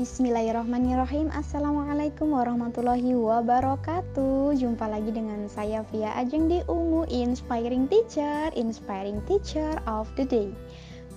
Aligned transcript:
Bismillahirrahmanirrahim. 0.00 1.28
Assalamualaikum 1.28 2.32
warahmatullahi 2.32 3.12
wabarakatuh. 3.12 4.56
Jumpa 4.56 4.88
lagi 4.88 5.12
dengan 5.12 5.44
saya 5.44 5.84
Via 5.92 6.16
Ajeng 6.16 6.48
di 6.48 6.64
Ungu 6.72 7.04
Inspiring 7.12 7.84
Teacher 7.84 8.48
Inspiring 8.56 9.20
Teacher 9.28 9.76
of 9.84 10.08
the 10.16 10.24
Day. 10.24 10.48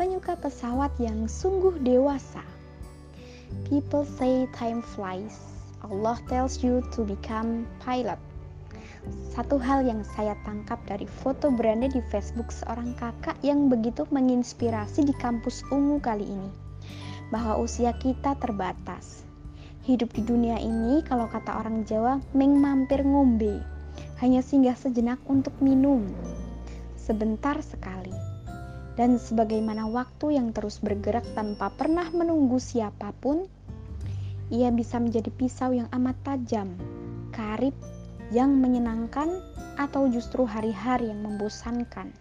Penyuka 0.00 0.32
pesawat 0.40 0.88
yang 0.96 1.28
sungguh 1.28 1.76
dewasa. 1.84 2.40
People 3.68 4.08
say 4.16 4.48
time 4.56 4.80
flies. 4.80 5.36
Allah 5.84 6.16
tells 6.32 6.64
you 6.64 6.80
to 6.96 7.04
become 7.04 7.68
pilot. 7.84 8.16
Satu 9.36 9.60
hal 9.60 9.84
yang 9.84 10.00
saya 10.08 10.32
tangkap 10.48 10.80
dari 10.88 11.04
foto 11.04 11.52
beranda 11.52 11.92
di 11.92 12.00
Facebook 12.08 12.48
seorang 12.48 12.96
kakak 12.96 13.36
yang 13.44 13.68
begitu 13.68 14.08
menginspirasi 14.08 15.04
di 15.04 15.12
kampus 15.20 15.68
ungu 15.68 16.00
kali 16.00 16.24
ini 16.24 16.69
bahwa 17.30 17.58
usia 17.62 17.94
kita 17.96 18.36
terbatas. 18.36 19.22
Hidup 19.86 20.12
di 20.12 20.22
dunia 20.22 20.60
ini, 20.60 21.00
kalau 21.06 21.26
kata 21.30 21.56
orang 21.56 21.88
Jawa, 21.88 22.20
meng 22.36 22.60
mampir 22.60 23.00
ngombe, 23.02 23.64
hanya 24.20 24.44
singgah 24.44 24.76
sejenak 24.76 25.18
untuk 25.24 25.56
minum, 25.64 26.04
sebentar 26.94 27.56
sekali. 27.64 28.12
Dan 28.94 29.16
sebagaimana 29.16 29.88
waktu 29.88 30.36
yang 30.36 30.52
terus 30.52 30.76
bergerak 30.84 31.24
tanpa 31.32 31.72
pernah 31.72 32.04
menunggu 32.12 32.60
siapa 32.60 33.16
pun, 33.16 33.48
ia 34.52 34.68
bisa 34.68 35.00
menjadi 35.00 35.32
pisau 35.32 35.72
yang 35.72 35.88
amat 35.96 36.18
tajam, 36.26 36.76
karib 37.32 37.72
yang 38.28 38.52
menyenangkan, 38.60 39.40
atau 39.80 40.12
justru 40.12 40.44
hari-hari 40.44 41.08
yang 41.08 41.24
membosankan. 41.24 42.12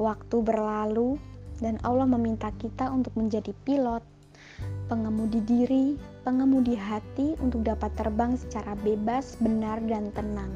Waktu 0.00 0.36
berlalu, 0.42 1.14
dan 1.60 1.76
Allah 1.84 2.08
meminta 2.08 2.48
kita 2.56 2.88
untuk 2.88 3.12
menjadi 3.14 3.52
pilot, 3.64 4.02
pengemudi 4.88 5.40
diri, 5.44 5.86
pengemudi 6.24 6.74
hati 6.74 7.36
untuk 7.38 7.62
dapat 7.62 7.92
terbang 7.94 8.34
secara 8.36 8.74
bebas, 8.80 9.36
benar, 9.38 9.78
dan 9.86 10.10
tenang. 10.16 10.50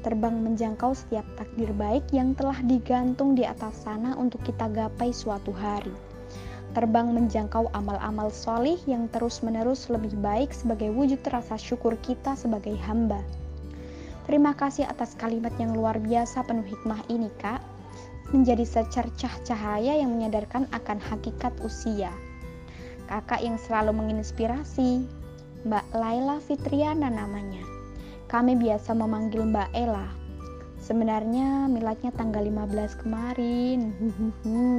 Terbang 0.00 0.40
menjangkau 0.40 0.96
setiap 0.96 1.26
takdir 1.36 1.68
baik 1.76 2.08
yang 2.08 2.32
telah 2.32 2.56
digantung 2.64 3.36
di 3.36 3.44
atas 3.44 3.84
sana 3.84 4.16
untuk 4.16 4.40
kita 4.48 4.72
gapai 4.72 5.12
suatu 5.12 5.52
hari. 5.52 5.92
Terbang 6.72 7.12
menjangkau 7.12 7.68
amal-amal 7.74 8.30
solih 8.32 8.78
yang 8.86 9.10
terus-menerus 9.10 9.90
lebih 9.92 10.14
baik 10.22 10.54
sebagai 10.54 10.88
wujud 10.94 11.20
rasa 11.28 11.58
syukur 11.58 11.98
kita 12.00 12.32
sebagai 12.38 12.78
hamba. 12.86 13.20
Terima 14.24 14.54
kasih 14.54 14.86
atas 14.86 15.18
kalimat 15.18 15.52
yang 15.58 15.74
luar 15.74 15.98
biasa 15.98 16.46
penuh 16.46 16.64
hikmah 16.64 17.02
ini, 17.10 17.28
Kak 17.42 17.69
menjadi 18.30 18.62
secercah 18.62 19.34
cahaya 19.42 19.98
yang 19.98 20.14
menyadarkan 20.14 20.70
akan 20.70 20.98
hakikat 21.02 21.50
usia. 21.66 22.14
Kakak 23.10 23.42
yang 23.42 23.58
selalu 23.58 23.90
menginspirasi, 23.90 25.02
Mbak 25.66 25.86
Laila 25.92 26.38
Fitriana 26.38 27.10
namanya. 27.10 27.66
Kami 28.30 28.54
biasa 28.54 28.94
memanggil 28.94 29.42
Mbak 29.50 29.74
Ella. 29.74 30.06
Sebenarnya 30.80 31.68
miladnya 31.68 32.14
tanggal 32.14 32.46
15 32.46 33.02
kemarin. 33.02 33.92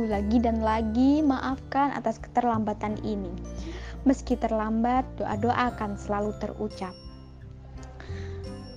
Lagi 0.07 0.37
dan 0.39 0.63
lagi 0.63 1.19
maafkan 1.19 1.91
atas 1.91 2.17
keterlambatan 2.23 2.97
ini. 3.03 3.29
Meski 4.07 4.33
terlambat, 4.39 5.05
doa-doa 5.19 5.75
akan 5.75 5.99
selalu 5.99 6.31
terucap. 6.41 6.95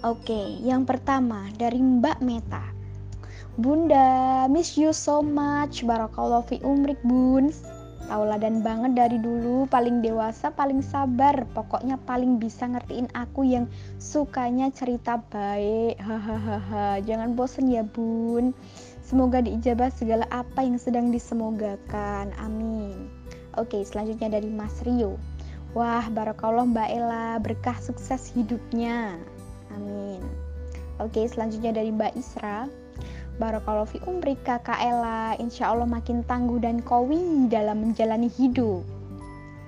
Oke, 0.05 0.61
yang 0.61 0.85
pertama 0.85 1.49
dari 1.57 1.81
Mbak 1.81 2.19
Meta. 2.21 2.74
Bunda, 3.55 4.51
miss 4.51 4.75
you 4.75 4.91
so 4.91 5.23
much. 5.23 5.87
Barakallah 5.87 6.43
fi 6.43 6.59
umrik, 6.67 6.99
Bun. 7.07 7.55
Tauladan 8.05 8.61
banget 8.67 8.99
dari 8.99 9.17
dulu, 9.23 9.71
paling 9.71 10.03
dewasa, 10.03 10.51
paling 10.51 10.83
sabar. 10.83 11.47
Pokoknya 11.55 11.95
paling 12.03 12.43
bisa 12.43 12.67
ngertiin 12.67 13.09
aku 13.15 13.47
yang 13.47 13.71
sukanya 14.03 14.75
cerita 14.75 15.23
baik. 15.31 16.03
Hahaha. 16.03 16.99
Jangan 17.07 17.39
bosen 17.39 17.71
ya, 17.71 17.87
Bun. 17.87 18.51
Semoga 19.07 19.39
diijabah 19.39 19.95
segala 19.95 20.27
apa 20.35 20.67
yang 20.67 20.75
sedang 20.75 21.15
disemogakan. 21.15 22.35
Amin. 22.43 23.07
Oke, 23.55 23.87
selanjutnya 23.87 24.35
dari 24.35 24.51
Mas 24.51 24.83
Rio. 24.83 25.15
Wah, 25.79 26.11
barakallah 26.11 26.67
Mbak 26.67 26.89
Ella, 26.91 27.39
berkah 27.39 27.79
sukses 27.79 28.35
hidupnya. 28.35 29.15
Amin. 29.79 30.27
Oke, 30.99 31.23
selanjutnya 31.31 31.71
dari 31.71 31.95
Mbak 31.95 32.19
Isra. 32.19 32.67
Barakallahu 33.35 33.91
fi 33.91 33.99
umri 34.07 34.39
kakak 34.47 34.79
Ella. 34.79 35.35
Insya 35.43 35.75
Allah 35.75 35.91
makin 35.91 36.23
tangguh 36.23 36.63
dan 36.63 36.79
kowi 36.87 37.51
dalam 37.51 37.83
menjalani 37.83 38.31
hidup. 38.31 38.87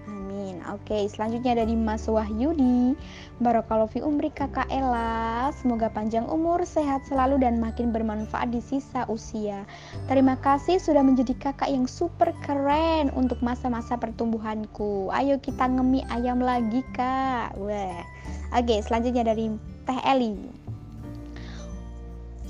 Amin. 0.06 0.62
Oke 0.70 1.10
selanjutnya 1.10 1.58
dari 1.58 1.74
Mas 1.74 2.06
Wahyudi. 2.06 2.94
Barakallahu 3.42 3.90
fi 3.90 4.00
umri 4.06 4.30
kakak 4.30 4.70
Ella. 4.70 5.50
Semoga 5.50 5.90
panjang 5.90 6.30
umur, 6.30 6.62
sehat 6.62 7.10
selalu 7.10 7.42
dan 7.42 7.58
makin 7.58 7.90
bermanfaat 7.90 8.54
di 8.54 8.62
sisa 8.62 9.02
usia. 9.10 9.66
Terima 10.06 10.38
kasih 10.38 10.78
sudah 10.78 11.02
menjadi 11.02 11.34
kakak 11.34 11.66
yang 11.66 11.90
super 11.90 12.30
keren 12.46 13.10
Untuk 13.18 13.42
masa-masa 13.42 13.98
pertumbuhanku. 13.98 15.10
Ayo 15.10 15.42
kita 15.42 15.66
ngemi 15.66 16.06
ayam 16.14 16.38
lagi 16.38 16.86
kak. 16.94 17.58
Wah 17.58 18.06
Oke 18.54 18.78
selanjutnya 18.78 19.26
dari 19.26 19.50
Teh 19.82 20.00
Eli 20.06 20.65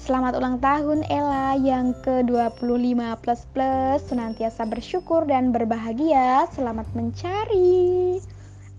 Selamat 0.06 0.39
ulang 0.39 0.62
tahun 0.62 1.03
Ella 1.11 1.59
yang 1.59 1.91
ke-25 2.06 3.03
plus 3.27 3.43
plus. 3.50 3.99
Senantiasa 4.06 4.62
bersyukur 4.62 5.27
dan 5.27 5.50
berbahagia. 5.50 6.47
Selamat 6.55 6.87
mencari. 6.94 8.22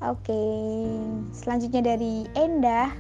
Oke 0.08 0.48
Selanjutnya 1.36 1.84
dari 1.84 2.24
Endah 2.32 2.96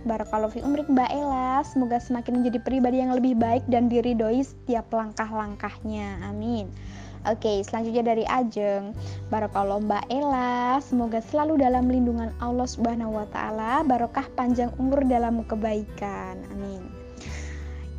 fi 0.51 0.59
umrik 0.59 0.91
Mbak 0.91 1.07
Ella. 1.07 1.63
Semoga 1.63 2.03
semakin 2.03 2.43
menjadi 2.43 2.59
pribadi 2.59 2.99
yang 2.99 3.15
lebih 3.15 3.39
baik 3.39 3.63
Dan 3.71 3.87
diridoi 3.87 4.43
setiap 4.43 4.91
langkah-langkahnya. 4.91 6.27
Amin. 6.27 6.67
Oke, 7.31 7.63
selanjutnya 7.63 8.11
dari 8.11 8.27
Ajeng. 8.27 8.91
Barakallah 9.31 9.79
Mbak 9.79 10.03
Ella, 10.11 10.83
semoga 10.83 11.23
selalu 11.23 11.63
dalam 11.63 11.87
lindungan 11.87 12.35
Allah 12.43 12.67
Subhanahu 12.67 13.23
wa 13.23 13.27
taala, 13.31 13.87
barokah 13.87 14.27
panjang 14.35 14.75
umur 14.75 15.07
dalam 15.07 15.47
kebaikan. 15.47 16.43
Amin. 16.51 17.07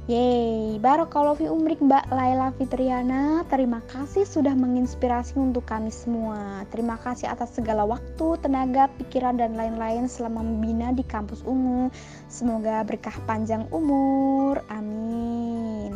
Yeay, 0.08 0.80
Barakallahu 0.80 1.36
fi 1.36 1.52
umrik 1.52 1.84
Mbak 1.84 2.08
Laila 2.08 2.48
Fitriana. 2.56 3.44
Terima 3.44 3.84
kasih 3.92 4.24
sudah 4.24 4.56
menginspirasi 4.56 5.36
untuk 5.36 5.68
kami 5.68 5.92
semua. 5.92 6.64
Terima 6.72 6.96
kasih 6.96 7.28
atas 7.28 7.52
segala 7.52 7.84
waktu, 7.84 8.40
tenaga, 8.40 8.88
pikiran, 8.96 9.36
dan 9.36 9.52
lain-lain 9.52 10.08
selama 10.08 10.40
membina 10.40 10.96
di 10.96 11.04
kampus 11.04 11.44
ungu. 11.44 11.92
Semoga 12.24 12.88
berkah 12.88 13.20
panjang 13.28 13.68
umur, 13.68 14.64
amin. 14.72 15.92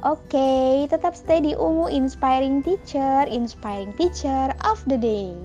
Oke, 0.00 0.32
okay, 0.32 0.88
tetap 0.88 1.12
stay 1.12 1.44
di 1.44 1.52
Ungu 1.52 1.92
Inspiring 1.92 2.64
Teacher, 2.64 3.28
Inspiring 3.28 3.92
Teacher 4.00 4.56
of 4.64 4.80
the 4.88 4.96
Day. 4.96 5.36